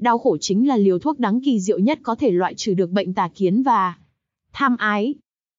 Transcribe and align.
Đau 0.00 0.18
khổ 0.18 0.36
chính 0.40 0.68
là 0.68 0.76
liều 0.76 0.98
thuốc 0.98 1.18
đáng 1.18 1.40
kỳ 1.40 1.60
diệu 1.60 1.78
nhất 1.78 1.98
có 2.02 2.14
thể 2.14 2.30
loại 2.30 2.54
trừ 2.54 2.74
được 2.74 2.90
bệnh 2.90 3.14
tà 3.14 3.28
kiến 3.34 3.62
và 3.62 3.98
tham 4.52 4.76
ái. 4.76 5.14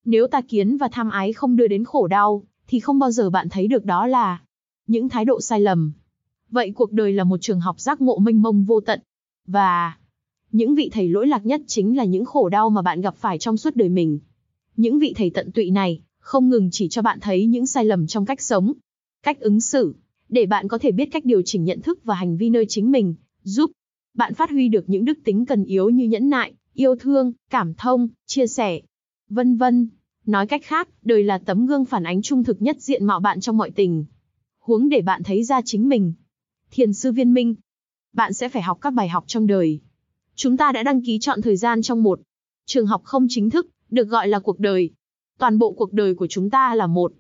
Nếu 0.06 0.28
tà 0.28 0.42
kiến 0.42 0.78
và 0.78 0.88
tham 0.92 1.10
ái 1.10 1.34
không 1.34 1.56
đưa 1.56 1.68
đến 1.68 1.84
khổ 1.84 2.08
đau, 2.08 2.44
thì 2.68 2.80
không 2.80 3.00
bao 3.00 3.12
giờ 3.12 3.30
bạn 3.30 3.50
thấy 3.50 3.68
được 3.68 3.86
đó 3.86 4.08
là 4.08 4.42
những 4.88 5.10
thái 5.10 5.26
độ 5.26 5.42
sai 5.42 5.62
lầm. 5.62 5.94
Vậy 6.50 6.72
cuộc 6.76 6.92
đời 6.92 7.14
là 7.14 7.24
một 7.24 7.38
trường 7.42 7.60
học 7.60 7.80
giác 7.80 8.02
ngộ 8.02 8.18
mênh 8.18 8.42
mông 8.42 8.64
vô 8.64 8.80
tận. 8.80 9.00
Và 9.48 9.98
những 10.52 10.76
vị 10.76 10.90
thầy 10.94 11.08
lỗi 11.08 11.28
lạc 11.28 11.46
nhất 11.46 11.62
chính 11.68 11.98
là 11.98 12.04
những 12.04 12.26
khổ 12.26 12.50
đau 12.50 12.70
mà 12.70 12.82
bạn 12.82 13.02
gặp 13.02 13.16
phải 13.16 13.38
trong 13.38 13.58
suốt 13.58 13.76
đời 13.76 13.90
mình. 13.90 14.20
Những 14.76 15.00
vị 15.00 15.14
thầy 15.18 15.30
tận 15.30 15.52
tụy 15.52 15.72
này 15.72 16.02
không 16.20 16.50
ngừng 16.50 16.70
chỉ 16.72 16.88
cho 16.90 17.02
bạn 17.02 17.20
thấy 17.22 17.46
những 17.46 17.68
sai 17.68 17.86
lầm 17.86 18.08
trong 18.08 18.26
cách 18.26 18.42
sống, 18.42 18.74
cách 19.24 19.40
ứng 19.40 19.62
xử, 19.62 19.96
để 20.30 20.46
bạn 20.46 20.68
có 20.68 20.78
thể 20.78 20.92
biết 20.92 21.06
cách 21.12 21.26
điều 21.26 21.42
chỉnh 21.46 21.64
nhận 21.64 21.82
thức 21.82 22.00
và 22.04 22.16
hành 22.16 22.38
vi 22.38 22.50
nơi 22.50 22.66
chính 22.70 22.92
mình, 22.92 23.16
giúp 23.44 23.72
bạn 24.14 24.34
phát 24.34 24.50
huy 24.50 24.68
được 24.68 24.90
những 24.90 25.06
đức 25.06 25.20
tính 25.24 25.46
cần 25.46 25.64
yếu 25.64 25.90
như 25.90 26.08
nhẫn 26.08 26.30
nại, 26.30 26.54
yêu 26.74 26.96
thương, 26.96 27.34
cảm 27.50 27.74
thông, 27.74 28.08
chia 28.26 28.48
sẻ, 28.48 28.82
vân 29.30 29.58
vân. 29.58 29.90
Nói 30.26 30.48
cách 30.48 30.62
khác, 30.64 30.90
đời 31.02 31.24
là 31.24 31.38
tấm 31.38 31.66
gương 31.66 31.86
phản 31.86 32.04
ánh 32.04 32.22
trung 32.22 32.44
thực 32.44 32.62
nhất 32.62 32.82
diện 32.82 33.06
mạo 33.06 33.20
bạn 33.20 33.40
trong 33.40 33.58
mọi 33.58 33.72
tình. 33.72 34.06
Huống 34.60 34.90
để 34.90 35.02
bạn 35.02 35.24
thấy 35.24 35.44
ra 35.44 35.62
chính 35.66 35.90
mình. 35.90 36.14
Thiền 36.72 36.94
sư 36.94 37.12
viên 37.12 37.34
minh. 37.34 37.56
Bạn 38.14 38.34
sẽ 38.34 38.50
phải 38.50 38.62
học 38.62 38.78
các 38.82 38.94
bài 38.94 39.10
học 39.10 39.24
trong 39.28 39.48
đời. 39.48 39.80
Chúng 40.36 40.58
ta 40.58 40.72
đã 40.72 40.84
đăng 40.84 41.02
ký 41.02 41.20
chọn 41.20 41.42
thời 41.42 41.58
gian 41.58 41.82
trong 41.82 42.04
một 42.04 42.22
trường 42.66 42.88
học 42.88 43.02
không 43.04 43.26
chính 43.30 43.50
thức, 43.50 43.68
được 43.90 44.08
gọi 44.08 44.28
là 44.28 44.40
cuộc 44.40 44.60
đời. 44.60 44.90
Toàn 45.40 45.60
bộ 45.60 45.72
cuộc 45.72 45.94
đời 45.94 46.16
của 46.16 46.28
chúng 46.28 46.50
ta 46.50 46.76
là 46.76 46.88
một 46.88 47.14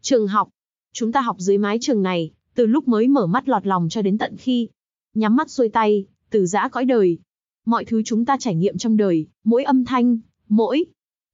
trường 0.00 0.28
học. 0.28 0.48
Chúng 0.92 1.12
ta 1.12 1.20
học 1.20 1.36
dưới 1.38 1.58
mái 1.58 1.78
trường 1.80 2.02
này, 2.02 2.30
từ 2.54 2.66
lúc 2.66 2.88
mới 2.88 3.08
mở 3.08 3.26
mắt 3.26 3.48
lọt 3.48 3.66
lòng 3.66 3.88
cho 3.90 4.02
đến 4.02 4.18
tận 4.18 4.36
khi 4.36 4.68
nhắm 5.14 5.36
mắt 5.36 5.50
xuôi 5.50 5.68
tay, 5.68 6.06
từ 6.30 6.46
giã 6.46 6.68
cõi 6.68 6.84
đời. 6.84 7.18
Mọi 7.66 7.84
thứ 7.84 8.02
chúng 8.04 8.24
ta 8.24 8.36
trải 8.40 8.54
nghiệm 8.54 8.78
trong 8.78 8.96
đời, 8.96 9.26
mỗi 9.44 9.64
âm 9.64 9.84
thanh, 9.84 10.18
mỗi 10.48 10.84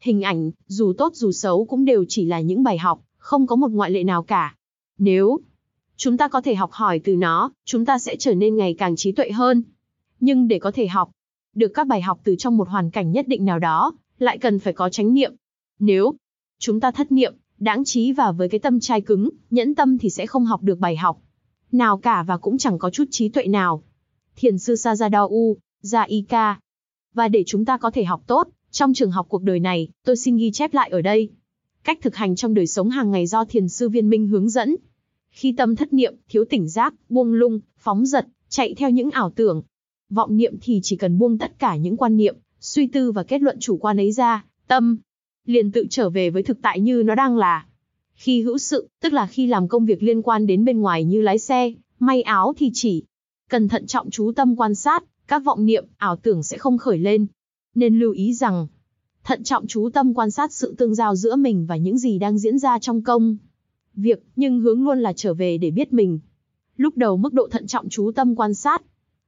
hình 0.01 0.23
ảnh, 0.23 0.51
dù 0.67 0.93
tốt 0.99 1.13
dù 1.15 1.33
xấu 1.33 1.65
cũng 1.65 1.85
đều 1.85 2.05
chỉ 2.09 2.25
là 2.25 2.41
những 2.41 2.63
bài 2.63 2.79
học, 2.79 3.01
không 3.19 3.47
có 3.47 3.57
một 3.57 3.71
ngoại 3.71 3.91
lệ 3.91 4.05
nào 4.05 4.23
cả. 4.23 4.57
Nếu 4.99 5.41
chúng 5.97 6.17
ta 6.17 6.29
có 6.29 6.41
thể 6.41 6.55
học 6.55 6.71
hỏi 6.73 6.99
từ 7.05 7.17
nó, 7.17 7.53
chúng 7.65 7.85
ta 7.85 7.99
sẽ 7.99 8.17
trở 8.17 8.35
nên 8.35 8.57
ngày 8.57 8.75
càng 8.79 8.97
trí 8.97 9.13
tuệ 9.13 9.31
hơn. 9.31 9.63
Nhưng 10.21 10.49
để 10.49 10.59
có 10.59 10.71
thể 10.71 10.87
học 10.87 11.11
được 11.55 11.69
các 11.75 11.87
bài 11.87 12.03
học 12.03 12.21
từ 12.25 12.37
trong 12.39 12.57
một 12.57 12.69
hoàn 12.69 12.91
cảnh 12.91 13.13
nhất 13.13 13.29
định 13.29 13.45
nào 13.45 13.59
đó, 13.59 13.93
lại 14.19 14.39
cần 14.39 14.59
phải 14.59 14.73
có 14.73 14.89
chánh 14.89 15.15
niệm. 15.15 15.35
Nếu 15.79 16.15
chúng 16.59 16.81
ta 16.81 16.91
thất 16.91 17.13
niệm, 17.13 17.35
đáng 17.59 17.85
trí 17.85 18.13
và 18.13 18.33
với 18.33 18.49
cái 18.49 18.61
tâm 18.61 18.81
trai 18.81 19.01
cứng, 19.01 19.29
nhẫn 19.51 19.75
tâm 19.75 19.99
thì 19.99 20.11
sẽ 20.11 20.27
không 20.27 20.45
học 20.45 20.63
được 20.63 20.79
bài 20.79 20.97
học 20.97 21.19
nào 21.73 21.99
cả 21.99 22.23
và 22.23 22.37
cũng 22.37 22.59
chẳng 22.59 22.79
có 22.79 22.91
chút 22.91 23.05
trí 23.11 23.29
tuệ 23.29 23.47
nào 23.47 23.83
thiền 24.37 24.59
sư 24.59 24.75
Sajado 24.75 25.29
U, 25.29 25.57
Zaika. 25.83 26.55
Và 27.15 27.29
để 27.29 27.45
chúng 27.47 27.65
ta 27.65 27.77
có 27.77 27.91
thể 27.91 28.05
học 28.05 28.23
tốt, 28.27 28.49
trong 28.71 28.95
trường 28.95 29.11
học 29.11 29.27
cuộc 29.29 29.43
đời 29.43 29.61
này, 29.61 29.89
tôi 30.05 30.17
xin 30.17 30.37
ghi 30.37 30.51
chép 30.51 30.75
lại 30.75 30.91
ở 30.91 31.01
đây. 31.01 31.29
Cách 31.85 31.99
thực 32.03 32.17
hành 32.17 32.37
trong 32.37 32.55
đời 32.55 32.67
sống 32.67 32.91
hàng 32.91 33.11
ngày 33.11 33.27
do 33.27 33.45
thiền 33.45 33.69
sư 33.69 33.89
viên 33.89 34.09
minh 34.09 34.27
hướng 34.27 34.49
dẫn. 34.49 34.77
Khi 35.31 35.55
tâm 35.57 35.77
thất 35.77 35.93
niệm, 35.93 36.15
thiếu 36.29 36.45
tỉnh 36.51 36.69
giác, 36.69 36.95
buông 37.09 37.33
lung, 37.33 37.61
phóng 37.79 38.07
giật, 38.07 38.27
chạy 38.49 38.75
theo 38.75 38.91
những 38.91 39.11
ảo 39.11 39.31
tưởng. 39.31 39.63
Vọng 40.11 40.37
niệm 40.37 40.55
thì 40.63 40.81
chỉ 40.83 40.97
cần 40.97 41.19
buông 41.19 41.39
tất 41.39 41.59
cả 41.59 41.77
những 41.77 41.97
quan 41.97 42.17
niệm, 42.17 42.37
suy 42.61 42.87
tư 42.87 43.13
và 43.13 43.23
kết 43.23 43.43
luận 43.43 43.57
chủ 43.61 43.77
quan 43.77 43.97
ấy 43.97 44.13
ra, 44.13 44.45
tâm 44.67 44.99
liền 45.47 45.73
tự 45.73 45.87
trở 45.91 46.11
về 46.11 46.31
với 46.31 46.43
thực 46.43 46.63
tại 46.63 46.81
như 46.81 47.03
nó 47.03 47.15
đang 47.15 47.37
là. 47.37 47.67
Khi 48.15 48.43
hữu 48.43 48.59
sự, 48.59 48.89
tức 49.03 49.13
là 49.13 49.27
khi 49.27 49.47
làm 49.47 49.69
công 49.69 49.87
việc 49.87 50.03
liên 50.03 50.23
quan 50.23 50.47
đến 50.47 50.65
bên 50.65 50.81
ngoài 50.81 51.05
như 51.05 51.21
lái 51.21 51.39
xe, 51.39 51.73
may 51.99 52.23
áo 52.23 52.53
thì 52.57 52.71
chỉ 52.75 53.05
Cần 53.53 53.69
thận 53.69 53.87
trọng 53.87 54.11
chú 54.11 54.33
tâm 54.37 54.57
quan 54.57 54.75
sát, 54.75 55.05
các 55.29 55.45
vọng 55.45 55.65
niệm, 55.65 55.85
ảo 55.97 56.17
tưởng 56.17 56.43
sẽ 56.43 56.59
không 56.59 56.79
khởi 56.79 56.99
lên. 56.99 57.27
Nên 57.75 57.99
lưu 57.99 58.13
ý 58.13 58.35
rằng, 58.35 58.67
thận 59.25 59.43
trọng 59.45 59.67
chú 59.67 59.89
tâm 59.95 60.15
quan 60.15 60.31
sát 60.31 60.53
sự 60.53 60.75
tương 60.79 60.95
giao 60.95 61.17
giữa 61.17 61.37
mình 61.37 61.67
và 61.67 61.77
những 61.77 61.99
gì 61.99 62.19
đang 62.19 62.39
diễn 62.39 62.59
ra 62.59 62.79
trong 62.79 63.03
công. 63.03 63.37
Việc, 63.95 64.23
nhưng 64.37 64.61
hướng 64.61 64.85
luôn 64.85 64.99
là 64.99 65.13
trở 65.13 65.35
về 65.35 65.59
để 65.59 65.71
biết 65.71 65.93
mình. 65.93 66.21
Lúc 66.77 66.97
đầu 66.97 67.17
mức 67.17 67.33
độ 67.33 67.49
thận 67.49 67.67
trọng 67.67 67.89
chú 67.89 68.11
tâm 68.15 68.35
quan 68.37 68.55
sát, 68.55 68.83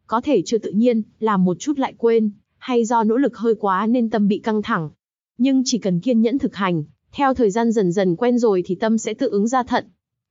có 0.07 0.21
thể 0.21 0.43
chưa 0.43 0.59
tự 0.59 0.71
nhiên, 0.71 1.03
làm 1.21 1.45
một 1.45 1.59
chút 1.59 1.79
lại 1.79 1.95
quên, 1.99 2.31
hay 2.59 2.85
do 2.85 3.05
nỗ 3.05 3.17
lực 3.17 3.37
hơi 3.37 3.55
quá 3.55 3.87
nên 3.87 4.11
tâm 4.11 4.29
bị 4.29 4.39
căng 4.39 4.63
thẳng. 4.63 4.91
Nhưng 5.39 5.63
chỉ 5.65 5.79
cần 5.79 6.01
kiên 6.01 6.21
nhẫn 6.21 6.39
thực 6.39 6.55
hành, 6.55 6.85
theo 7.13 7.35
thời 7.35 7.51
gian 7.51 7.73
dần 7.73 7.93
dần 7.93 8.17
quen 8.17 8.39
rồi 8.39 8.63
thì 8.67 8.75
tâm 8.75 8.99
sẽ 8.99 9.15
tự 9.15 9.29
ứng 9.31 9.49
ra 9.49 9.63
thận. 9.63 9.85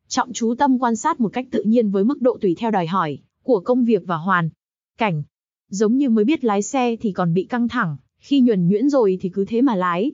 Trọng 0.07 0.33
chú 0.33 0.55
tâm 0.55 0.79
quan 0.79 0.95
sát 0.95 1.19
một 1.19 1.33
cách 1.33 1.47
tự 1.51 1.63
nhiên 1.63 1.91
với 1.91 2.03
mức 2.03 2.21
độ 2.21 2.37
tùy 2.41 2.55
theo 2.59 2.71
đòi 2.71 2.87
hỏi, 2.87 3.19
của 3.43 3.59
công 3.59 3.85
việc 3.85 4.03
và 4.05 4.15
hoàn 4.15 4.49
cảnh. 4.97 5.23
Giống 5.69 5.97
như 5.97 6.09
mới 6.09 6.25
biết 6.25 6.43
lái 6.43 6.61
xe 6.61 6.95
thì 7.01 7.11
còn 7.11 7.33
bị 7.33 7.43
căng 7.43 7.67
thẳng, 7.67 7.97
khi 8.19 8.41
nhuần 8.41 8.67
nhuyễn 8.67 8.89
rồi 8.89 9.17
thì 9.21 9.29
cứ 9.29 9.45
thế 9.45 9.61
mà 9.61 9.75
lái. 9.75 10.11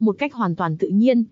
Một 0.00 0.16
cách 0.18 0.34
hoàn 0.34 0.56
toàn 0.56 0.76
tự 0.78 0.88
nhiên. 0.88 1.24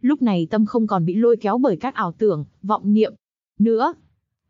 Lúc 0.00 0.22
này 0.22 0.46
tâm 0.50 0.66
không 0.66 0.86
còn 0.86 1.04
bị 1.04 1.14
lôi 1.14 1.36
kéo 1.36 1.58
bởi 1.58 1.76
các 1.76 1.94
ảo 1.94 2.12
tưởng, 2.18 2.44
vọng 2.62 2.92
niệm. 2.92 3.14
Nữa, 3.58 3.94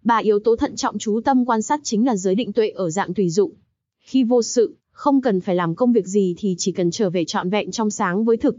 ba 0.05 0.17
yếu 0.17 0.39
tố 0.39 0.57
thận 0.57 0.77
trọng 0.77 0.99
chú 0.99 1.21
tâm 1.25 1.45
quan 1.45 1.63
sát 1.63 1.81
chính 1.85 2.07
là 2.07 2.17
giới 2.17 2.35
định 2.35 2.53
tuệ 2.53 2.69
ở 2.69 2.91
dạng 2.91 3.15
tùy 3.15 3.31
dụng. 3.31 3.53
Khi 4.01 4.25
vô 4.25 4.43
sự, 4.43 4.77
không 4.91 5.21
cần 5.21 5.41
phải 5.41 5.55
làm 5.55 5.75
công 5.75 5.93
việc 5.93 6.07
gì 6.07 6.35
thì 6.39 6.55
chỉ 6.59 6.73
cần 6.73 6.91
trở 6.91 7.11
về 7.11 7.25
trọn 7.25 7.51
vẹn 7.51 7.71
trong 7.71 7.91
sáng 7.91 8.25
với 8.25 8.37
thực. 8.37 8.57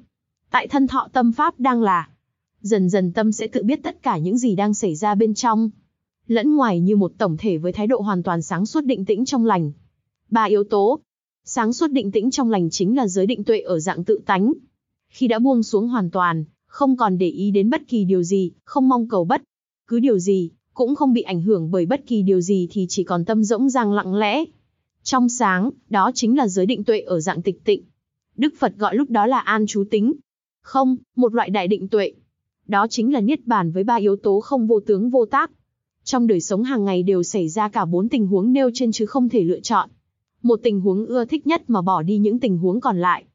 Tại 0.52 0.68
thân 0.68 0.88
thọ 0.88 1.10
tâm 1.14 1.32
pháp 1.32 1.60
đang 1.60 1.82
là. 1.82 2.10
Dần 2.62 2.90
dần 2.90 3.14
tâm 3.14 3.32
sẽ 3.32 3.48
tự 3.48 3.64
biết 3.64 3.80
tất 3.84 4.04
cả 4.04 4.18
những 4.18 4.38
gì 4.38 4.56
đang 4.56 4.74
xảy 4.74 4.96
ra 4.96 5.16
bên 5.16 5.34
trong 5.34 5.70
lẫn 6.28 6.56
ngoài 6.56 6.80
như 6.80 6.96
một 6.96 7.12
tổng 7.18 7.38
thể 7.38 7.58
với 7.58 7.72
thái 7.72 7.88
độ 7.88 8.02
hoàn 8.02 8.24
toàn 8.24 8.42
sáng 8.42 8.66
suốt 8.66 8.82
định 8.82 9.06
tĩnh 9.06 9.26
trong 9.26 9.46
lành. 9.46 9.72
Ba 10.30 10.44
yếu 10.44 10.64
tố. 10.64 11.00
Sáng 11.46 11.74
suốt 11.74 11.88
định 11.88 12.12
tĩnh 12.12 12.32
trong 12.32 12.52
lành 12.52 12.70
chính 12.70 12.98
là 12.98 13.08
giới 13.08 13.26
định 13.26 13.44
tuệ 13.44 13.60
ở 13.60 13.80
dạng 13.80 14.04
tự 14.04 14.20
tánh. 14.26 14.54
Khi 15.10 15.28
đã 15.28 15.40
buông 15.40 15.64
xuống 15.64 15.88
hoàn 15.88 16.12
toàn, 16.12 16.46
không 16.66 16.98
còn 16.98 17.18
để 17.18 17.30
ý 17.30 17.52
đến 17.52 17.70
bất 17.70 17.82
kỳ 17.88 18.04
điều 18.04 18.24
gì, 18.24 18.52
không 18.64 18.90
mong 18.90 19.08
cầu 19.08 19.26
bất 19.26 19.44
cứ 19.88 20.00
điều 20.00 20.20
gì, 20.20 20.52
cũng 20.74 20.96
không 20.96 21.14
bị 21.14 21.22
ảnh 21.22 21.42
hưởng 21.42 21.72
bởi 21.72 21.86
bất 21.86 22.08
kỳ 22.08 22.22
điều 22.22 22.42
gì 22.42 22.68
thì 22.72 22.86
chỉ 22.90 23.04
còn 23.04 23.26
tâm 23.26 23.44
rỗng 23.44 23.70
ràng 23.70 23.94
lặng 23.94 24.16
lẽ. 24.16 24.44
Trong 25.04 25.30
sáng, 25.30 25.70
đó 25.90 26.12
chính 26.16 26.38
là 26.38 26.48
giới 26.48 26.66
định 26.66 26.84
tuệ 26.84 27.00
ở 27.00 27.20
dạng 27.20 27.42
tịch 27.42 27.64
tịnh. 27.64 27.84
Đức 28.38 28.54
Phật 28.60 28.78
gọi 28.78 28.96
lúc 28.96 29.10
đó 29.10 29.26
là 29.26 29.40
an 29.40 29.66
chú 29.68 29.84
tính. 29.92 30.14
Không, 30.62 30.98
một 31.16 31.34
loại 31.34 31.50
đại 31.50 31.68
định 31.68 31.88
tuệ. 31.88 32.14
Đó 32.68 32.88
chính 32.90 33.14
là 33.14 33.22
niết 33.22 33.48
bàn 33.48 33.72
với 33.72 33.84
ba 33.84 33.96
yếu 33.96 34.16
tố 34.16 34.40
không 34.40 34.68
vô 34.68 34.80
tướng 34.80 35.10
vô 35.10 35.26
tác, 35.26 35.52
trong 36.04 36.28
đời 36.28 36.42
sống 36.42 36.64
hàng 36.64 36.86
ngày 36.86 37.04
đều 37.04 37.24
xảy 37.24 37.50
ra 37.50 37.70
cả 37.70 37.86
bốn 37.86 38.10
tình 38.10 38.28
huống 38.28 38.54
nêu 38.54 38.70
trên 38.74 38.92
chứ 38.92 39.06
không 39.06 39.30
thể 39.30 39.44
lựa 39.44 39.60
chọn. 39.60 39.90
Một 40.42 40.60
tình 40.64 40.82
huống 40.82 41.06
ưa 41.06 41.26
thích 41.26 41.48
nhất 41.48 41.70
mà 41.70 41.82
bỏ 41.82 42.02
đi 42.02 42.18
những 42.18 42.40
tình 42.40 42.58
huống 42.58 42.82
còn 42.82 42.98
lại. 42.98 43.26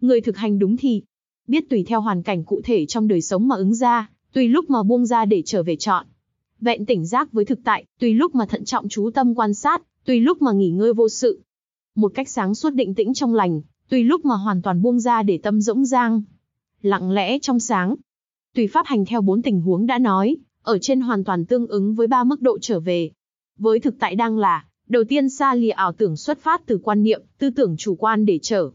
Người 0.00 0.20
thực 0.20 0.36
hành 0.36 0.58
đúng 0.58 0.76
thì 0.76 1.02
biết 1.46 1.70
tùy 1.70 1.84
theo 1.86 2.00
hoàn 2.00 2.22
cảnh 2.22 2.44
cụ 2.44 2.60
thể 2.64 2.86
trong 2.86 3.08
đời 3.08 3.20
sống 3.20 3.48
mà 3.48 3.56
ứng 3.56 3.74
ra, 3.74 4.10
tùy 4.32 4.48
lúc 4.48 4.70
mà 4.70 4.82
buông 4.82 5.06
ra 5.06 5.24
để 5.24 5.42
trở 5.46 5.62
về 5.62 5.76
chọn. 5.76 6.06
Vẹn 6.60 6.86
tỉnh 6.86 7.06
giác 7.06 7.32
với 7.32 7.44
thực 7.44 7.58
tại, 7.64 7.84
tùy 8.00 8.14
lúc 8.14 8.34
mà 8.34 8.46
thận 8.46 8.64
trọng 8.64 8.88
chú 8.88 9.10
tâm 9.10 9.34
quan 9.34 9.54
sát, 9.54 9.82
tùy 10.04 10.20
lúc 10.20 10.42
mà 10.42 10.52
nghỉ 10.52 10.70
ngơi 10.70 10.92
vô 10.92 11.08
sự. 11.08 11.40
Một 11.94 12.12
cách 12.14 12.28
sáng 12.28 12.54
suốt 12.54 12.70
định 12.70 12.94
tĩnh 12.94 13.14
trong 13.14 13.34
lành, 13.34 13.60
tùy 13.88 14.04
lúc 14.04 14.24
mà 14.24 14.34
hoàn 14.34 14.62
toàn 14.62 14.82
buông 14.82 15.00
ra 15.00 15.22
để 15.22 15.38
tâm 15.38 15.60
rỗng 15.60 15.84
rang. 15.84 16.22
Lặng 16.82 17.10
lẽ 17.10 17.38
trong 17.38 17.60
sáng. 17.60 17.94
Tùy 18.54 18.66
pháp 18.66 18.86
hành 18.86 19.04
theo 19.04 19.20
bốn 19.20 19.42
tình 19.42 19.60
huống 19.60 19.86
đã 19.86 19.98
nói, 19.98 20.36
ở 20.68 20.78
trên 20.78 21.00
hoàn 21.00 21.24
toàn 21.24 21.44
tương 21.44 21.66
ứng 21.66 21.94
với 21.94 22.06
ba 22.06 22.24
mức 22.24 22.42
độ 22.42 22.58
trở 22.58 22.80
về. 22.80 23.10
Với 23.58 23.80
thực 23.80 23.94
tại 23.98 24.14
đang 24.14 24.38
là, 24.38 24.64
đầu 24.88 25.04
tiên 25.04 25.28
xa 25.28 25.54
lìa 25.54 25.70
ảo 25.70 25.92
tưởng 25.92 26.16
xuất 26.16 26.38
phát 26.38 26.66
từ 26.66 26.78
quan 26.82 27.02
niệm, 27.02 27.22
tư 27.38 27.50
tưởng 27.50 27.76
chủ 27.76 27.94
quan 27.94 28.26
để 28.26 28.38
trở. 28.42 28.70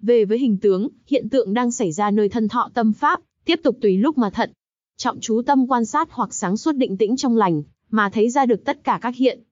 Về 0.00 0.24
với 0.24 0.38
hình 0.38 0.56
tướng, 0.58 0.88
hiện 1.06 1.28
tượng 1.28 1.54
đang 1.54 1.70
xảy 1.70 1.92
ra 1.92 2.10
nơi 2.10 2.28
thân 2.28 2.48
thọ 2.48 2.70
tâm 2.74 2.92
pháp, 2.92 3.20
tiếp 3.44 3.60
tục 3.62 3.76
tùy 3.80 3.96
lúc 3.96 4.18
mà 4.18 4.30
thận. 4.30 4.50
Trọng 4.96 5.20
chú 5.20 5.42
tâm 5.46 5.66
quan 5.66 5.84
sát 5.84 6.08
hoặc 6.10 6.34
sáng 6.34 6.56
suốt 6.56 6.72
định 6.72 6.96
tĩnh 6.96 7.16
trong 7.16 7.36
lành, 7.36 7.62
mà 7.90 8.10
thấy 8.10 8.30
ra 8.30 8.46
được 8.46 8.64
tất 8.64 8.84
cả 8.84 8.98
các 9.02 9.16
hiện. 9.16 9.42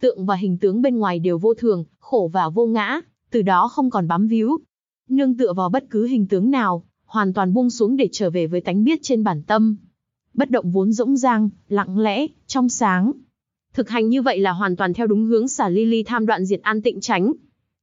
Tượng 0.00 0.26
và 0.26 0.34
hình 0.34 0.58
tướng 0.58 0.82
bên 0.82 0.98
ngoài 0.98 1.18
đều 1.18 1.38
vô 1.38 1.54
thường, 1.54 1.84
khổ 1.98 2.30
và 2.32 2.48
vô 2.48 2.66
ngã, 2.66 3.00
từ 3.30 3.42
đó 3.42 3.68
không 3.68 3.90
còn 3.90 4.08
bám 4.08 4.26
víu. 4.26 4.58
Nương 5.08 5.36
tựa 5.36 5.52
vào 5.52 5.68
bất 5.68 5.84
cứ 5.90 6.06
hình 6.06 6.26
tướng 6.26 6.50
nào, 6.50 6.84
hoàn 7.04 7.32
toàn 7.32 7.54
buông 7.54 7.70
xuống 7.70 7.96
để 7.96 8.08
trở 8.12 8.30
về 8.30 8.46
với 8.46 8.60
tánh 8.60 8.84
biết 8.84 8.98
trên 9.02 9.24
bản 9.24 9.42
tâm 9.42 9.76
bất 10.34 10.50
động 10.50 10.70
vốn 10.70 10.92
rỗng 10.92 11.16
rang, 11.16 11.50
lặng 11.68 11.98
lẽ, 11.98 12.26
trong 12.46 12.68
sáng. 12.68 13.12
Thực 13.74 13.88
hành 13.88 14.08
như 14.08 14.22
vậy 14.22 14.38
là 14.38 14.52
hoàn 14.52 14.76
toàn 14.76 14.94
theo 14.94 15.06
đúng 15.06 15.24
hướng 15.24 15.48
xả 15.48 15.68
ly 15.68 15.84
ly 15.84 16.02
tham 16.02 16.26
đoạn 16.26 16.44
diệt 16.44 16.60
an 16.62 16.82
tịnh 16.82 17.00
tránh. 17.00 17.32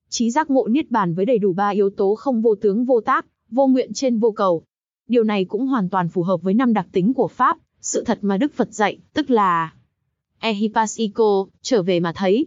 trí 0.10 0.32
giác 0.32 0.50
ngộ 0.50 0.68
niết 0.68 0.92
bàn 0.92 1.14
với 1.14 1.26
đầy 1.26 1.38
đủ 1.38 1.54
ba 1.54 1.70
yếu 1.70 1.90
tố 1.90 2.16
không 2.16 2.42
vô 2.42 2.56
tướng 2.56 2.86
vô 2.86 3.02
tác, 3.02 3.26
vô 3.50 3.68
nguyện 3.68 3.94
trên 3.94 4.20
vô 4.20 4.32
cầu. 4.32 4.64
Điều 5.08 5.24
này 5.24 5.46
cũng 5.46 5.68
hoàn 5.68 5.90
toàn 5.90 6.10
phù 6.10 6.24
hợp 6.24 6.42
với 6.42 6.54
năm 6.54 6.74
đặc 6.74 6.88
tính 6.92 7.14
của 7.14 7.28
Pháp, 7.28 7.58
sự 7.82 8.04
thật 8.04 8.20
mà 8.22 8.38
Đức 8.38 8.54
Phật 8.54 8.74
dạy, 8.74 9.00
tức 9.14 9.30
là 9.30 9.74
Ehipasiko, 10.40 11.48
trở 11.62 11.84
về 11.84 12.00
mà 12.00 12.14
thấy. 12.16 12.46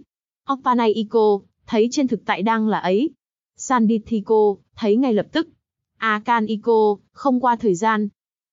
Opanaiko, 0.53 1.41
thấy 1.67 1.89
trên 1.91 2.09
thực 2.09 2.25
tại 2.25 2.43
đang 2.43 2.69
là 2.69 2.79
ấy. 2.79 3.11
Sandithiko, 3.57 4.57
thấy 4.77 4.97
ngay 4.97 5.13
lập 5.13 5.27
tức. 5.33 5.49
Akaniko, 5.97 6.97
không 7.13 7.41
qua 7.41 7.57
thời 7.57 7.75
gian. 7.75 8.09